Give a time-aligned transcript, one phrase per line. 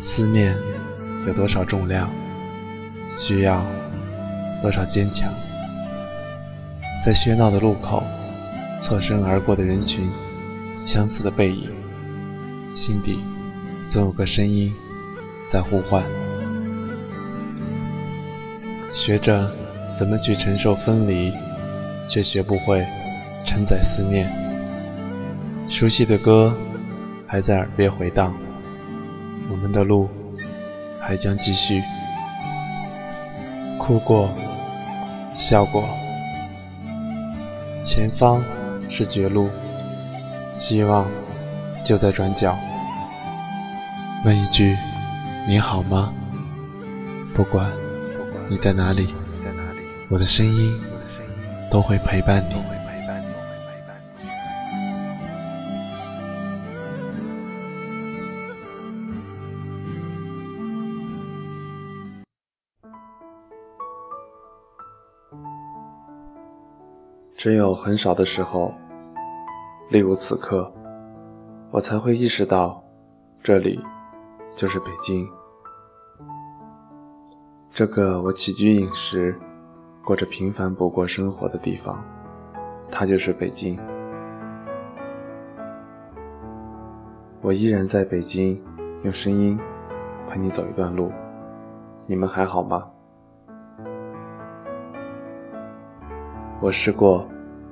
[0.00, 0.56] 思念
[1.26, 2.10] 有多少重量，
[3.18, 3.64] 需要
[4.62, 5.32] 多少坚强？
[7.04, 8.02] 在喧闹的路口，
[8.80, 10.10] 侧身而过的人群，
[10.86, 11.70] 相似的背影，
[12.74, 13.20] 心底
[13.90, 14.72] 总有个声音
[15.50, 16.02] 在呼唤。
[18.90, 19.50] 学着
[19.94, 21.32] 怎么去承受分离，
[22.08, 22.86] 却学不会
[23.46, 24.30] 承载思念。
[25.68, 26.56] 熟悉的歌
[27.26, 28.34] 还在耳边回荡，
[29.50, 30.08] 我们的路
[31.00, 31.82] 还将继续。
[33.78, 34.30] 哭过，
[35.34, 35.82] 笑过。
[37.82, 38.44] 前方
[38.88, 39.50] 是绝路，
[40.52, 41.06] 希望
[41.84, 42.56] 就在转角。
[44.24, 44.76] 问一句，
[45.48, 46.14] 你好吗？
[47.34, 47.72] 不管
[48.48, 49.12] 你在哪里，
[50.08, 50.80] 我的声音
[51.70, 52.79] 都会陪伴你。
[67.40, 68.70] 只有很少的时候，
[69.88, 70.70] 例如此刻，
[71.70, 72.84] 我才会意识到，
[73.42, 73.80] 这里
[74.56, 75.26] 就是北京，
[77.70, 79.34] 这个我起居饮食、
[80.04, 82.04] 过着平凡不过生活的地方，
[82.90, 83.74] 它就是北京。
[87.40, 88.62] 我依然在北京，
[89.02, 89.58] 用声音
[90.28, 91.10] 陪你走一段路。
[92.06, 92.90] 你们还好吗？
[96.62, 97.26] 我试过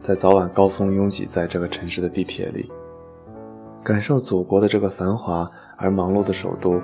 [0.00, 2.72] 在早晚高峰拥挤在这个城市的地铁里，
[3.84, 6.80] 感受祖国的这个繁华而忙碌的首都，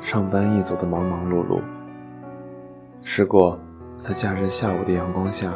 [0.00, 1.60] 上班一族的忙忙碌碌。
[3.02, 3.56] 试过
[4.04, 5.54] 在假日下午的阳光下，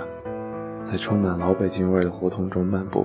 [0.88, 3.04] 在充满老北京味的胡同中漫步，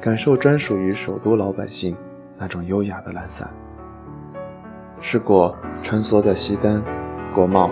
[0.00, 1.94] 感受专属于首都老百姓
[2.38, 3.50] 那种优雅的懒散。
[5.00, 6.82] 试过穿梭在西单、
[7.34, 7.68] 国贸。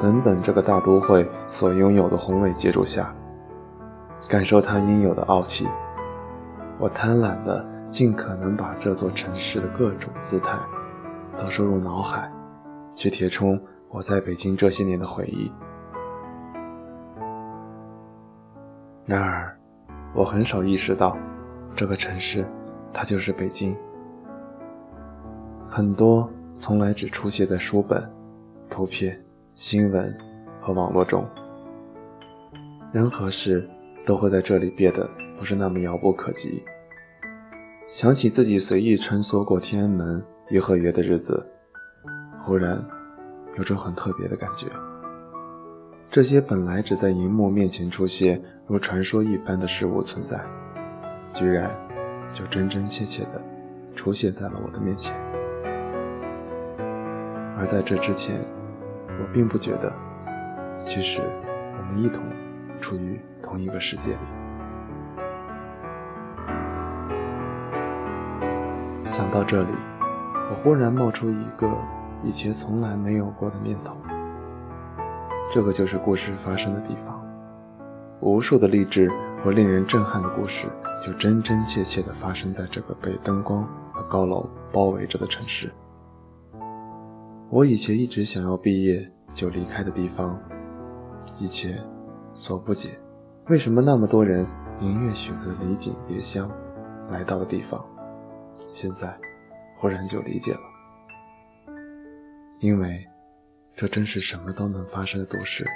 [0.00, 3.12] 等等，这个大都会所拥有的宏伟建筑下，
[4.28, 5.66] 感受它应有的傲气。
[6.78, 10.56] 我贪婪的尽可能把这座城市的各种姿态
[11.36, 12.30] 都收入脑海，
[12.94, 15.50] 去填充我在北京这些年的回忆。
[19.04, 19.58] 然而，
[20.14, 21.16] 我很少意识到，
[21.74, 22.46] 这个城市，
[22.92, 23.76] 它就是北京。
[25.68, 28.08] 很多从来只出现在书本、
[28.70, 29.20] 图片。
[29.60, 30.16] 新闻
[30.62, 31.26] 和网络中，
[32.92, 33.68] 人和事
[34.06, 36.62] 都会在这里变得不是那么遥不可及。
[37.88, 41.44] 想起自己随意穿梭过天安门、颐和园的日子，
[42.44, 42.80] 忽然
[43.56, 44.68] 有种很特别的感觉。
[46.08, 50.40] 这些本来只在荧幕面前出现如传说一般的事物存在，
[51.34, 51.68] 居然
[52.32, 53.42] 就真真切切的
[53.96, 55.12] 出现在了我的面前。
[57.56, 58.40] 而在这之前，
[59.20, 59.92] 我并不觉得，
[60.86, 61.20] 其实
[61.76, 62.22] 我们一同
[62.80, 64.18] 处于同一个世界里。
[69.10, 69.72] 想到这里，
[70.50, 71.68] 我忽然冒出一个
[72.22, 73.96] 以前从来没有过的念头：
[75.52, 77.20] 这个就是故事发生的地方。
[78.20, 79.10] 无数的励志
[79.42, 80.68] 和令人震撼的故事，
[81.04, 85.72] 就真真切切地发生在这个被灯光和高楼包围着的城市。
[87.50, 90.38] 我以前一直想要毕业就离开的地方，
[91.38, 91.82] 以前
[92.34, 92.90] 所不解
[93.48, 94.46] 为什么那么多人
[94.78, 96.50] 宁愿选择离井别乡
[97.10, 97.82] 来到的地方，
[98.74, 99.18] 现在
[99.78, 100.60] 忽然就理解了，
[102.60, 103.06] 因为
[103.74, 105.66] 这真是什么都能发生的都市，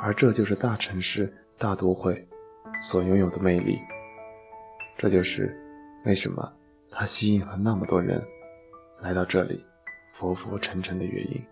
[0.00, 2.28] 而这就是大城市大都会
[2.82, 3.80] 所拥有的魅力，
[4.96, 5.60] 这就是
[6.04, 6.52] 为什么
[6.92, 8.22] 它吸引了那么多人
[9.00, 9.64] 来到这里。
[10.18, 11.44] 浮浮沉沉的原因，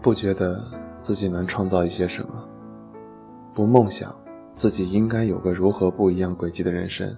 [0.00, 0.60] 不觉得
[1.00, 2.48] 自己能创造一些什么，
[3.54, 4.12] 不梦想
[4.56, 7.16] 自己应该有个如何不一样轨迹的人生，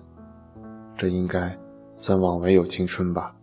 [0.99, 1.59] 这应该
[1.97, 3.35] 算枉为有青春吧。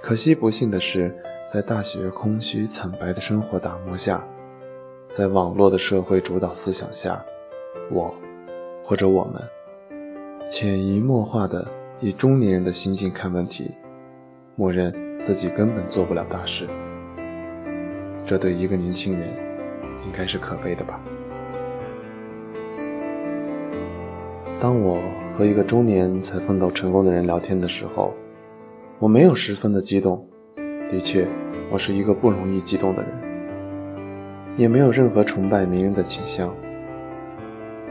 [0.00, 1.12] 可惜不幸的是，
[1.52, 4.24] 在大学空虚惨白的生活打磨下，
[5.16, 7.24] 在网络的社会主导思想下，
[7.90, 8.14] 我
[8.84, 9.42] 或者我们
[10.52, 11.66] 潜移默化的
[12.00, 13.74] 以中年人的心境看问题。
[14.58, 14.90] 默认
[15.26, 16.66] 自己根本做不了大事，
[18.26, 19.28] 这对一个年轻人
[20.06, 20.98] 应该是可悲的吧？
[24.58, 24.98] 当我
[25.36, 28.14] 和一个中年才奋斗成功的人聊天的时候，
[28.98, 30.26] 我没有十分的激动。
[30.90, 31.28] 的确，
[31.70, 33.12] 我是一个不容易激动的人，
[34.56, 36.50] 也没有任何崇拜名人的倾向。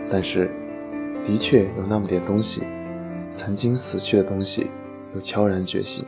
[0.09, 0.49] 但是，
[1.27, 2.63] 的确有那么点东西，
[3.37, 4.65] 曾经死去的东西。
[5.13, 6.03] 又悄然觉醒。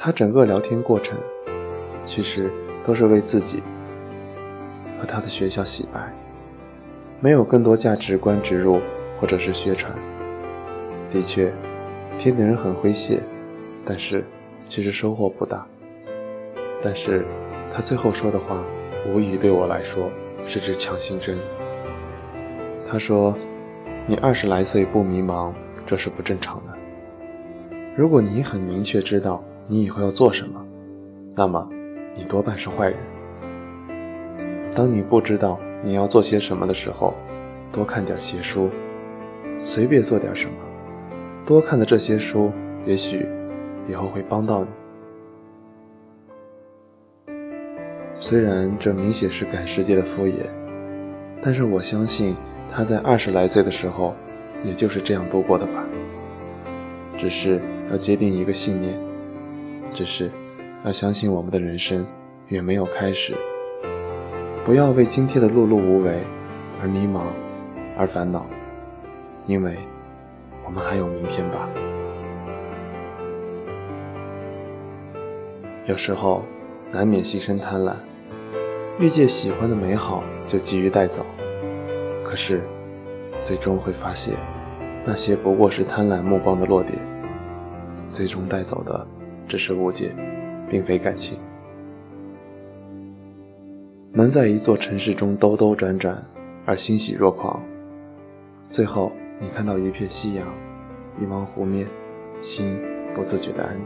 [0.00, 1.18] 他整个聊天过程，
[2.06, 2.48] 其实
[2.86, 3.60] 都是为自己
[5.00, 6.14] 和他的学校洗白，
[7.18, 8.80] 没有更多价值观植入
[9.20, 9.92] 或者是宣传。
[11.10, 11.52] 的确，
[12.20, 13.20] 听的人很诙谐，
[13.84, 14.24] 但是
[14.68, 15.66] 其实收获不大。
[16.80, 17.26] 但是
[17.74, 18.62] 他最后说的话，
[19.12, 20.08] 无疑对我来说
[20.46, 21.36] 是支强心针。
[22.88, 23.36] 他说
[24.06, 25.52] ：“你二十来岁不迷茫，
[25.84, 26.72] 这是不正常的。
[27.96, 30.64] 如果你很明确知道你以后要做什么，
[31.36, 31.68] 那么
[32.16, 32.96] 你多半是坏人。
[34.74, 37.14] 当你不知道你要做些什么的时候，
[37.70, 38.70] 多看点邪书，
[39.64, 40.52] 随便做点什么，
[41.46, 42.50] 多看的这些书，
[42.86, 43.26] 也许
[43.88, 44.68] 以后会帮到你。
[48.14, 50.46] 虽然这明显是赶世界的敷衍，
[51.42, 52.34] 但是我相信。”
[52.70, 54.14] 他在二十来岁的时候，
[54.62, 55.86] 也就是这样度过的吧。
[57.16, 58.92] 只是要坚定一个信念，
[59.94, 60.30] 只是
[60.84, 62.06] 要相信我们的人生
[62.48, 63.36] 远没有开始。
[64.64, 66.22] 不要为今天的碌碌无为
[66.80, 67.22] 而迷茫，
[67.96, 68.46] 而烦恼，
[69.46, 69.76] 因为
[70.64, 71.68] 我们还有明天吧。
[75.86, 76.42] 有时候
[76.92, 77.94] 难免心生贪婪，
[78.98, 81.24] 遇见喜欢的美好就急于带走。
[82.22, 82.60] 可是，
[83.40, 84.34] 最终会发现，
[85.06, 86.98] 那些不过是贪婪目光的落点，
[88.08, 89.06] 最终带走的
[89.48, 90.12] 只是误解，
[90.70, 91.38] 并非感情。
[94.12, 96.22] 能在一座城市中兜兜转转
[96.66, 97.62] 而欣喜若狂，
[98.70, 99.10] 最后
[99.40, 100.46] 你看到一片夕阳，
[101.20, 101.86] 一汪湖面，
[102.42, 102.78] 心
[103.14, 103.84] 不自觉的安宁。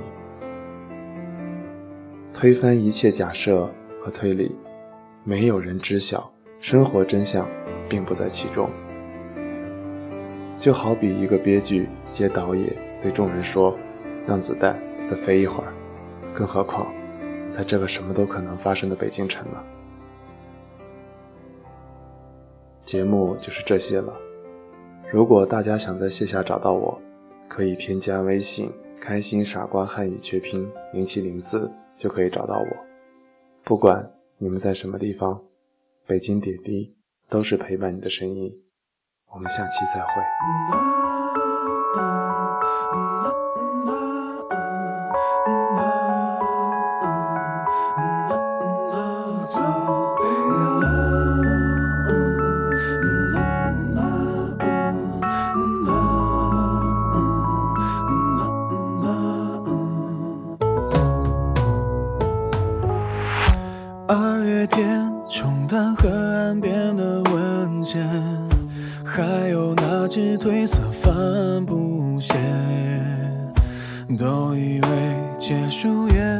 [2.35, 3.71] 推翻一切假设
[4.03, 4.55] 和推理，
[5.25, 7.47] 没有人知晓生活真相。
[7.89, 8.71] 并不在其中，
[10.57, 13.77] 就好比一个编剧接导演对众人说
[14.27, 14.79] ：“让子弹
[15.15, 15.73] 再飞一会儿。”
[16.35, 16.93] 更何况，
[17.55, 19.63] 在这个什么都可能发生的北京城呢？
[22.87, 24.17] 节目就是这些了。
[25.13, 27.01] 如果大家想在线下找到我，
[27.49, 31.71] 可以添加微信“开心傻瓜汉语全拼零七零四”
[32.01, 32.67] 就可以找到我。
[33.65, 35.43] 不管你们在什么地方，
[36.07, 36.97] 北京点滴。
[37.31, 38.53] 都是陪伴你的声音，
[39.33, 41.12] 我们下期再会。
[64.63, 68.09] 白天冲淡河岸边的文件，
[69.05, 72.33] 还有那只褪色帆布鞋，
[74.17, 76.32] 都以为结束也。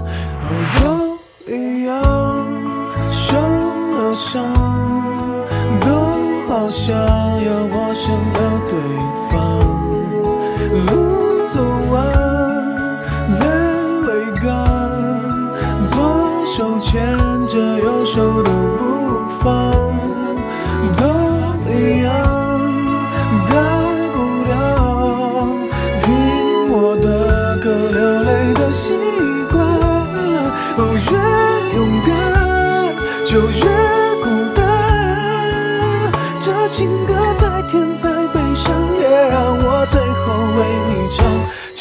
[0.00, 0.95] 不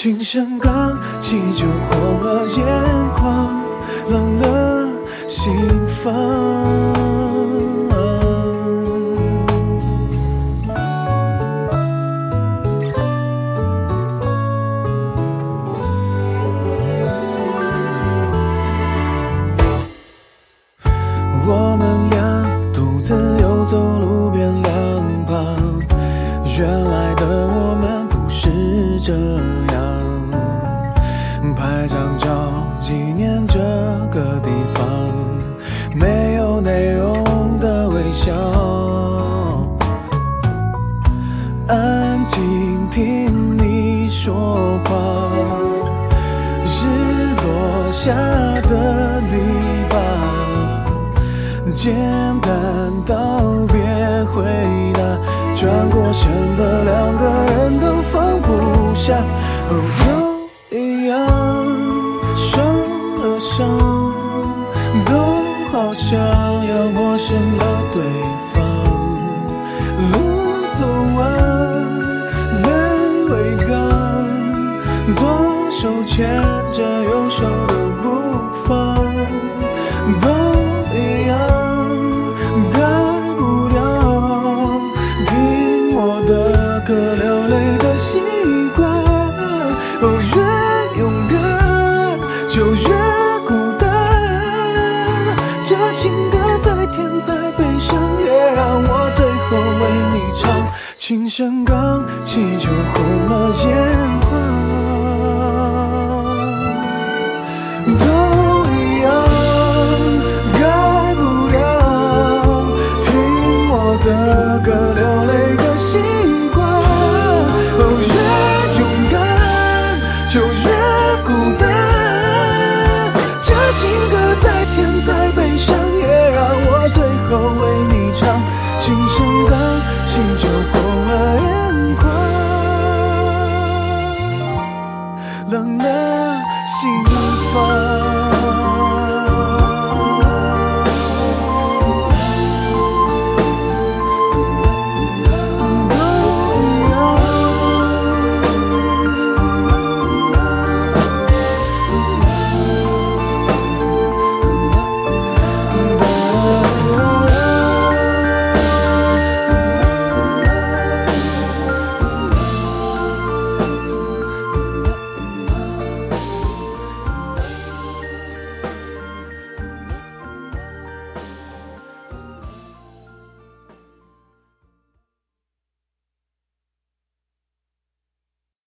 [0.05, 2.63] 琴声刚起，就红了眼
[3.15, 3.49] 眶，
[4.07, 4.87] 冷了
[5.31, 5.51] 心
[6.03, 6.94] 房。